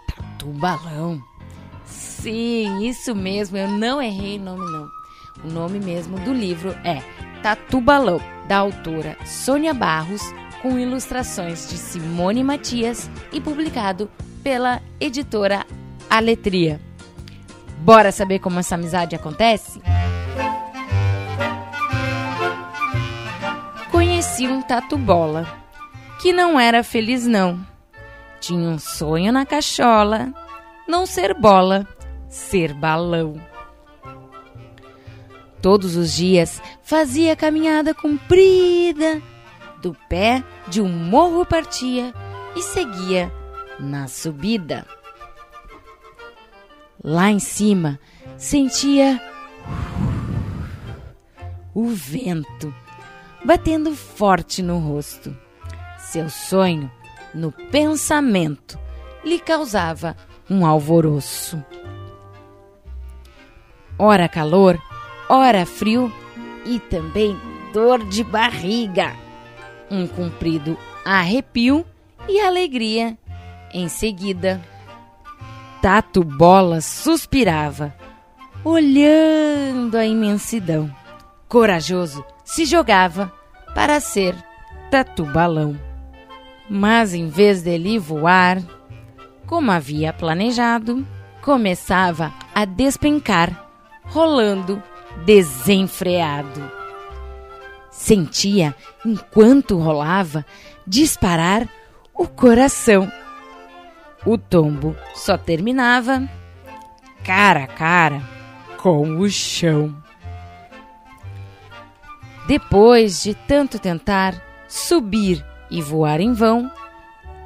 Tatu 0.07 0.47
Balão 0.47 1.23
Sim, 2.21 2.85
isso 2.85 3.15
mesmo, 3.15 3.57
eu 3.57 3.69
não 3.69 4.03
errei 4.03 4.39
o 4.39 4.43
nome 4.43 4.73
não. 4.73 4.91
O 5.45 5.53
nome 5.53 5.79
mesmo 5.79 6.19
do 6.19 6.33
livro 6.33 6.71
é 6.85 7.01
Tatu 7.43 7.81
Balão, 7.81 8.21
da 8.49 8.59
autora 8.59 9.17
Sônia 9.25 9.73
Barros, 9.73 10.23
com 10.61 10.77
ilustrações 10.77 11.69
de 11.69 11.79
Simone 11.79 12.43
Matias 12.43 13.09
e 13.33 13.41
publicado 13.41 14.11
pela 14.43 14.83
editora 14.99 15.65
Aletria. 16.11 16.81
Bora 17.79 18.11
saber 18.11 18.41
como 18.41 18.59
essa 18.59 18.75
amizade 18.75 19.15
acontece? 19.15 19.81
Conheci 24.39 24.47
um 24.47 24.63
tatu 24.63 24.97
bola 24.97 25.49
que 26.23 26.33
não 26.33 26.61
era 26.61 26.85
feliz 26.85 27.27
não. 27.27 27.59
Tinha 28.39 28.69
um 28.69 28.79
sonho 28.79 29.33
na 29.33 29.45
cachola 29.45 30.33
não 30.87 31.05
ser 31.07 31.35
bola, 31.35 31.89
ser 32.29 32.73
balão. 32.73 33.43
Todos 35.61 35.97
os 35.97 36.13
dias 36.13 36.63
fazia 36.85 37.35
caminhada 37.35 37.93
comprida, 37.93 39.21
do 39.83 39.93
pé 40.09 40.45
de 40.69 40.81
um 40.81 40.89
morro 40.89 41.45
partia 41.45 42.15
e 42.55 42.63
seguia 42.63 43.33
na 43.81 44.07
subida. 44.07 44.87
Lá 47.03 47.29
em 47.29 47.41
cima 47.41 47.99
sentia 48.37 49.21
o 51.75 51.89
vento 51.89 52.73
batendo 53.49 53.95
forte 53.95 54.63
no 54.63 54.79
rosto. 54.79 55.35
Seu 55.99 56.29
sonho, 56.29 56.91
no 57.35 57.51
pensamento, 57.51 58.79
lhe 59.25 59.39
causava 59.39 60.15
um 60.51 60.67
alvoroço. 60.67 61.65
Ora 63.99 64.29
calor, 64.29 64.79
ora 65.31 65.65
frio 65.65 66.13
e 66.67 66.79
também 66.79 67.41
dor 67.73 68.05
de 68.05 68.23
barriga. 68.23 69.17
Um 69.91 70.07
comprido 70.07 70.77
arrepio 71.03 71.87
e 72.29 72.39
alegria 72.41 73.17
em 73.73 73.89
seguida. 73.89 74.61
Tato 75.81 76.23
Bola 76.23 76.83
suspirava, 76.83 77.95
olhando 78.63 79.97
a 79.97 80.05
imensidão. 80.05 80.95
Corajoso, 81.49 82.23
se 82.45 82.67
jogava 82.67 83.38
para 83.79 84.01
ser 84.01 84.35
Tatu 84.91 85.25
Balão. 85.25 85.79
Mas 86.69 87.15
em 87.15 87.29
vez 87.29 87.63
dele 87.63 87.97
voar, 87.97 88.61
como 89.47 89.71
havia 89.71 90.13
planejado, 90.13 91.07
começava 91.41 92.35
a 92.53 92.65
despencar, 92.65 93.71
rolando 94.03 94.83
desenfreado. 95.25 96.61
Sentia, 97.89 98.75
enquanto 99.07 99.79
rolava, 99.79 100.45
disparar 100.85 101.69
o 102.13 102.27
coração. 102.27 103.09
O 104.27 104.37
tombo 104.37 104.97
só 105.15 105.39
terminava 105.39 106.29
cara 107.23 107.63
a 107.63 107.69
cara 107.69 108.23
com 108.77 109.19
o 109.19 109.31
chão. 109.31 109.95
Depois 112.49 113.23
de 113.23 113.35
tanto 113.35 113.79
tentar 113.79 114.43
subir 114.67 115.45
e 115.71 115.83
voar 115.83 116.19
em 116.19 116.33
vão, 116.33 116.73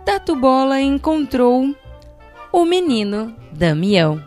Tatu 0.05 0.37
Bola 0.37 0.81
encontrou 0.81 1.75
o 2.53 2.65
menino 2.65 3.35
Damião. 3.51 4.23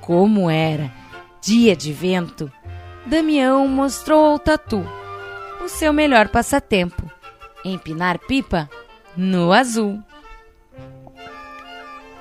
Como 0.00 0.48
era 0.48 0.90
dia 1.42 1.76
de 1.76 1.92
vento, 1.92 2.50
Damião 3.04 3.68
mostrou 3.68 4.24
ao 4.24 4.38
Tatu 4.38 4.82
o 5.62 5.68
seu 5.68 5.92
melhor 5.92 6.28
passatempo: 6.28 7.02
empinar 7.62 8.18
pipa 8.20 8.70
no 9.14 9.52
azul. 9.52 10.02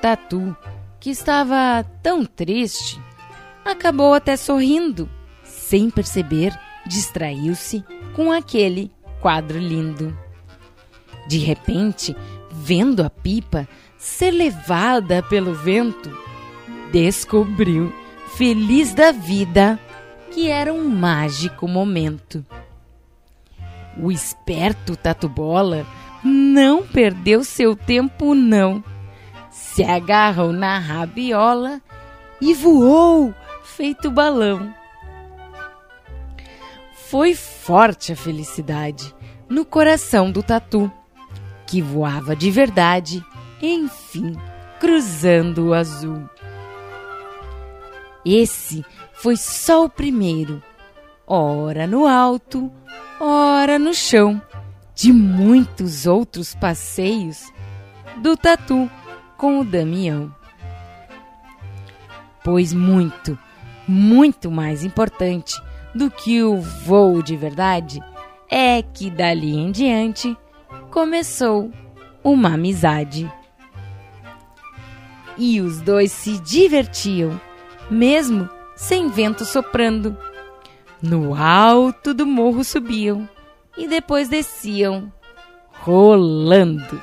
Tatu, 0.02 0.54
que 1.00 1.12
estava 1.12 1.86
tão 2.04 2.26
triste, 2.26 3.00
acabou 3.64 4.14
até 4.14 4.36
sorrindo 4.36 5.10
sem 5.72 5.90
perceber, 5.90 6.54
distraiu-se 6.86 7.82
com 8.14 8.30
aquele 8.30 8.92
quadro 9.22 9.58
lindo. 9.58 10.14
De 11.30 11.38
repente, 11.38 12.14
vendo 12.52 13.02
a 13.02 13.10
pipa 13.10 13.66
ser 13.98 14.32
levada 14.32 15.24
pelo 15.24 15.54
vento, 15.54 16.12
descobriu, 16.92 17.94
feliz 18.36 18.94
da 18.94 19.14
vida, 19.14 19.80
que 20.32 20.50
era 20.50 20.74
um 20.74 20.90
mágico 20.90 21.70
momento. 21.70 22.46
O 23.98 24.12
esperto 24.12 24.98
Tatu 24.98 25.30
Bola 25.30 25.88
não 26.22 26.86
perdeu 26.86 27.46
seu 27.46 27.78
tempo, 27.78 28.36
não. 28.36 28.84
Se 29.50 29.86
agarrou 29.86 30.52
na 30.52 30.78
rabiola 30.80 31.82
e 32.42 32.54
voou 32.54 33.34
feito 33.64 34.12
balão 34.12 34.81
foi 37.12 37.36
forte 37.36 38.14
a 38.14 38.16
felicidade 38.16 39.14
no 39.50 39.66
coração 39.66 40.32
do 40.32 40.42
tatu, 40.42 40.90
que 41.68 41.82
voava 41.82 42.34
de 42.34 42.50
verdade, 42.50 43.22
enfim, 43.62 44.34
cruzando 44.80 45.68
o 45.68 45.74
azul. 45.74 46.24
Esse 48.24 48.86
foi 49.12 49.36
só 49.36 49.84
o 49.84 49.90
primeiro, 49.90 50.64
ora 51.28 51.86
no 51.86 52.08
alto, 52.08 52.72
ora 53.20 53.78
no 53.78 53.94
chão, 53.94 54.42
de 54.96 55.12
muitos 55.12 56.06
outros 56.08 56.56
passeios 56.56 57.52
do 58.22 58.38
tatu 58.38 58.90
com 59.36 59.60
o 59.60 59.66
Damião. 59.66 60.34
Pois 62.42 62.72
muito, 62.72 63.38
muito 63.86 64.50
mais 64.50 64.86
importante 64.86 65.62
do 65.94 66.10
que 66.10 66.42
o 66.42 66.58
voo 66.58 67.22
de 67.22 67.36
verdade 67.36 68.02
é 68.50 68.82
que 68.82 69.10
dali 69.10 69.56
em 69.56 69.72
diante 69.72 70.38
começou 70.90 71.72
uma 72.24 72.54
amizade. 72.54 73.32
E 75.38 75.62
os 75.62 75.82
dois 75.82 76.12
se 76.12 76.40
divertiam, 76.40 77.40
mesmo 77.90 78.50
sem 78.76 79.10
vento 79.10 79.46
soprando. 79.46 80.18
No 81.02 81.34
alto 81.34 82.14
do 82.14 82.26
morro 82.26 82.64
subiam 82.64 83.28
e 83.78 83.88
depois 83.88 84.28
desciam, 84.28 85.12
rolando. 85.72 87.02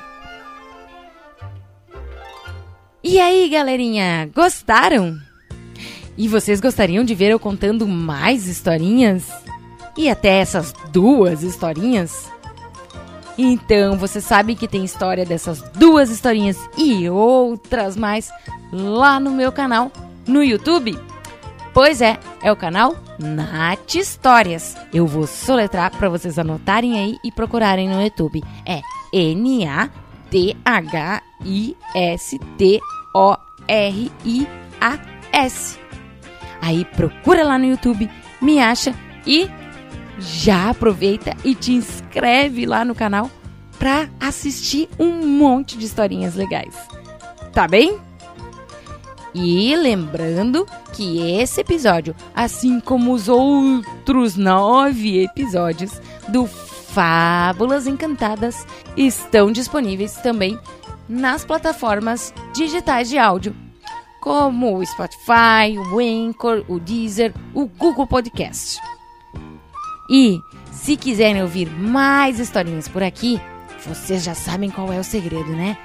E 3.03 3.19
aí, 3.19 3.49
galerinha, 3.49 4.29
gostaram? 4.33 5.17
E 6.19 6.27
vocês 6.27 6.59
gostariam 6.59 7.05
de 7.05 7.15
ver 7.15 7.31
eu 7.31 7.39
contando 7.39 7.87
mais 7.87 8.45
historinhas? 8.45 9.31
E 9.97 10.09
até 10.09 10.39
essas 10.39 10.73
duas 10.91 11.43
historinhas? 11.43 12.29
Então, 13.37 13.97
você 13.97 14.19
sabe 14.19 14.53
que 14.53 14.67
tem 14.67 14.83
história 14.83 15.25
dessas 15.25 15.61
duas 15.75 16.09
historinhas 16.09 16.57
e 16.77 17.09
outras 17.09 17.95
mais 17.95 18.29
lá 18.69 19.17
no 19.17 19.31
meu 19.31 19.49
canal 19.49 19.89
no 20.27 20.43
YouTube? 20.43 20.99
Pois 21.73 22.01
é, 22.01 22.19
é 22.43 22.51
o 22.51 22.57
canal 22.57 22.97
Nath 23.17 23.95
Histórias. 23.95 24.75
Eu 24.93 25.07
vou 25.07 25.25
soletrar 25.25 25.89
para 25.89 26.09
vocês 26.09 26.37
anotarem 26.37 26.99
aí 26.99 27.17
e 27.23 27.31
procurarem 27.31 27.87
no 27.87 28.01
YouTube. 28.01 28.43
É 28.65 28.81
N 29.13 29.65
Aí 36.61 36.85
procura 36.85 37.43
lá 37.43 37.57
no 37.57 37.65
YouTube, 37.65 38.09
me 38.41 38.59
acha 38.59 38.93
e 39.25 39.49
já 40.17 40.69
aproveita 40.69 41.35
e 41.43 41.55
te 41.55 41.73
inscreve 41.73 42.65
lá 42.65 42.83
no 42.83 42.93
canal 42.93 43.29
para 43.77 44.09
assistir 44.19 44.89
um 44.99 45.25
monte 45.25 45.77
de 45.77 45.85
historinhas 45.85 46.35
legais. 46.35 46.75
Tá 47.53 47.67
bem? 47.67 47.97
E 49.33 49.75
lembrando 49.75 50.65
que 50.93 51.19
esse 51.39 51.61
episódio, 51.61 52.15
assim 52.35 52.79
como 52.79 53.13
os 53.13 53.29
outros 53.29 54.35
nove 54.35 55.23
episódios 55.23 56.01
do 56.27 56.45
Fábulas 56.45 57.87
Encantadas, 57.87 58.65
estão 58.97 59.51
disponíveis 59.51 60.15
também 60.17 60.59
nas 61.07 61.45
plataformas 61.45 62.33
digitais 62.53 63.07
de 63.07 63.17
áudio 63.17 63.55
como 64.19 64.77
o 64.77 64.85
Spotify, 64.85 65.77
o 65.91 65.99
Anchor, 65.99 66.63
o 66.67 66.79
Deezer, 66.79 67.33
o 67.53 67.65
Google 67.65 68.07
Podcast. 68.07 68.79
E 70.09 70.39
se 70.71 70.97
quiserem 70.97 71.41
ouvir 71.41 71.69
mais 71.69 72.39
historinhas 72.39 72.87
por 72.87 73.03
aqui, 73.03 73.39
vocês 73.85 74.23
já 74.23 74.33
sabem 74.33 74.69
qual 74.69 74.91
é 74.91 74.99
o 74.99 75.03
segredo, 75.03 75.51
né? 75.51 75.77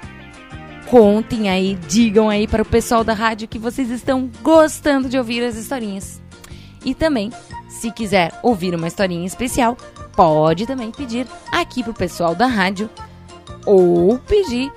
Contem 0.89 1.49
aí, 1.49 1.75
digam 1.87 2.29
aí 2.29 2.47
para 2.47 2.61
o 2.61 2.65
pessoal 2.65 3.03
da 3.03 3.13
rádio 3.13 3.47
que 3.47 3.57
vocês 3.57 3.89
estão 3.89 4.29
gostando 4.41 5.09
de 5.09 5.17
ouvir 5.17 5.43
as 5.43 5.55
historinhas. 5.55 6.21
E 6.83 6.93
também, 6.93 7.31
se 7.67 7.91
quiser 7.91 8.37
ouvir 8.43 8.75
uma 8.75 8.87
historinha 8.87 9.25
especial, 9.25 9.75
pode 10.15 10.67
também 10.67 10.91
pedir 10.91 11.27
aqui 11.51 11.83
pro 11.83 11.93
pessoal 11.93 12.35
da 12.35 12.45
rádio 12.45 12.89
ou 13.65 14.19
pedir 14.19 14.71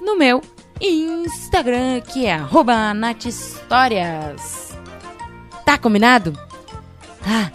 no 0.00 0.16
meu 0.16 0.40
Instagram, 0.80 2.00
que 2.00 2.26
é 2.26 2.34
arroba 2.34 2.94
nathistórias. 2.94 4.76
Tá 5.64 5.76
combinado? 5.76 6.38
Ah, 7.26 7.50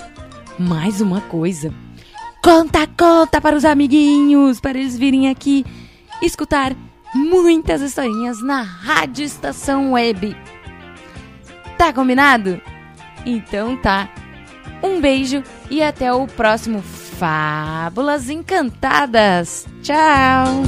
mais 0.60 1.02
uma 1.02 1.22
coisa. 1.22 1.74
Conta, 2.44 2.88
conta 2.88 3.42
para 3.42 3.56
os 3.56 3.66
amiguinhos, 3.66 4.60
para 4.60 4.78
eles 4.78 4.98
virem 4.98 5.30
aqui 5.30 5.66
escutar 6.22 6.76
muitas 7.14 7.82
historinhas 7.82 8.42
na 8.44 8.62
Rádio 8.62 9.26
Estação 9.26 9.94
Web. 9.94 10.38
Tá 11.78 11.92
combinado? 11.92 12.62
Então 13.26 13.76
tá. 13.78 14.10
Um 14.84 15.02
beijo 15.02 15.44
e 15.70 15.82
até 15.82 16.14
o 16.14 16.28
próximo 16.28 16.82
Fábulas 16.82 18.30
Encantadas. 18.30 19.66
Tchau! 19.82 20.64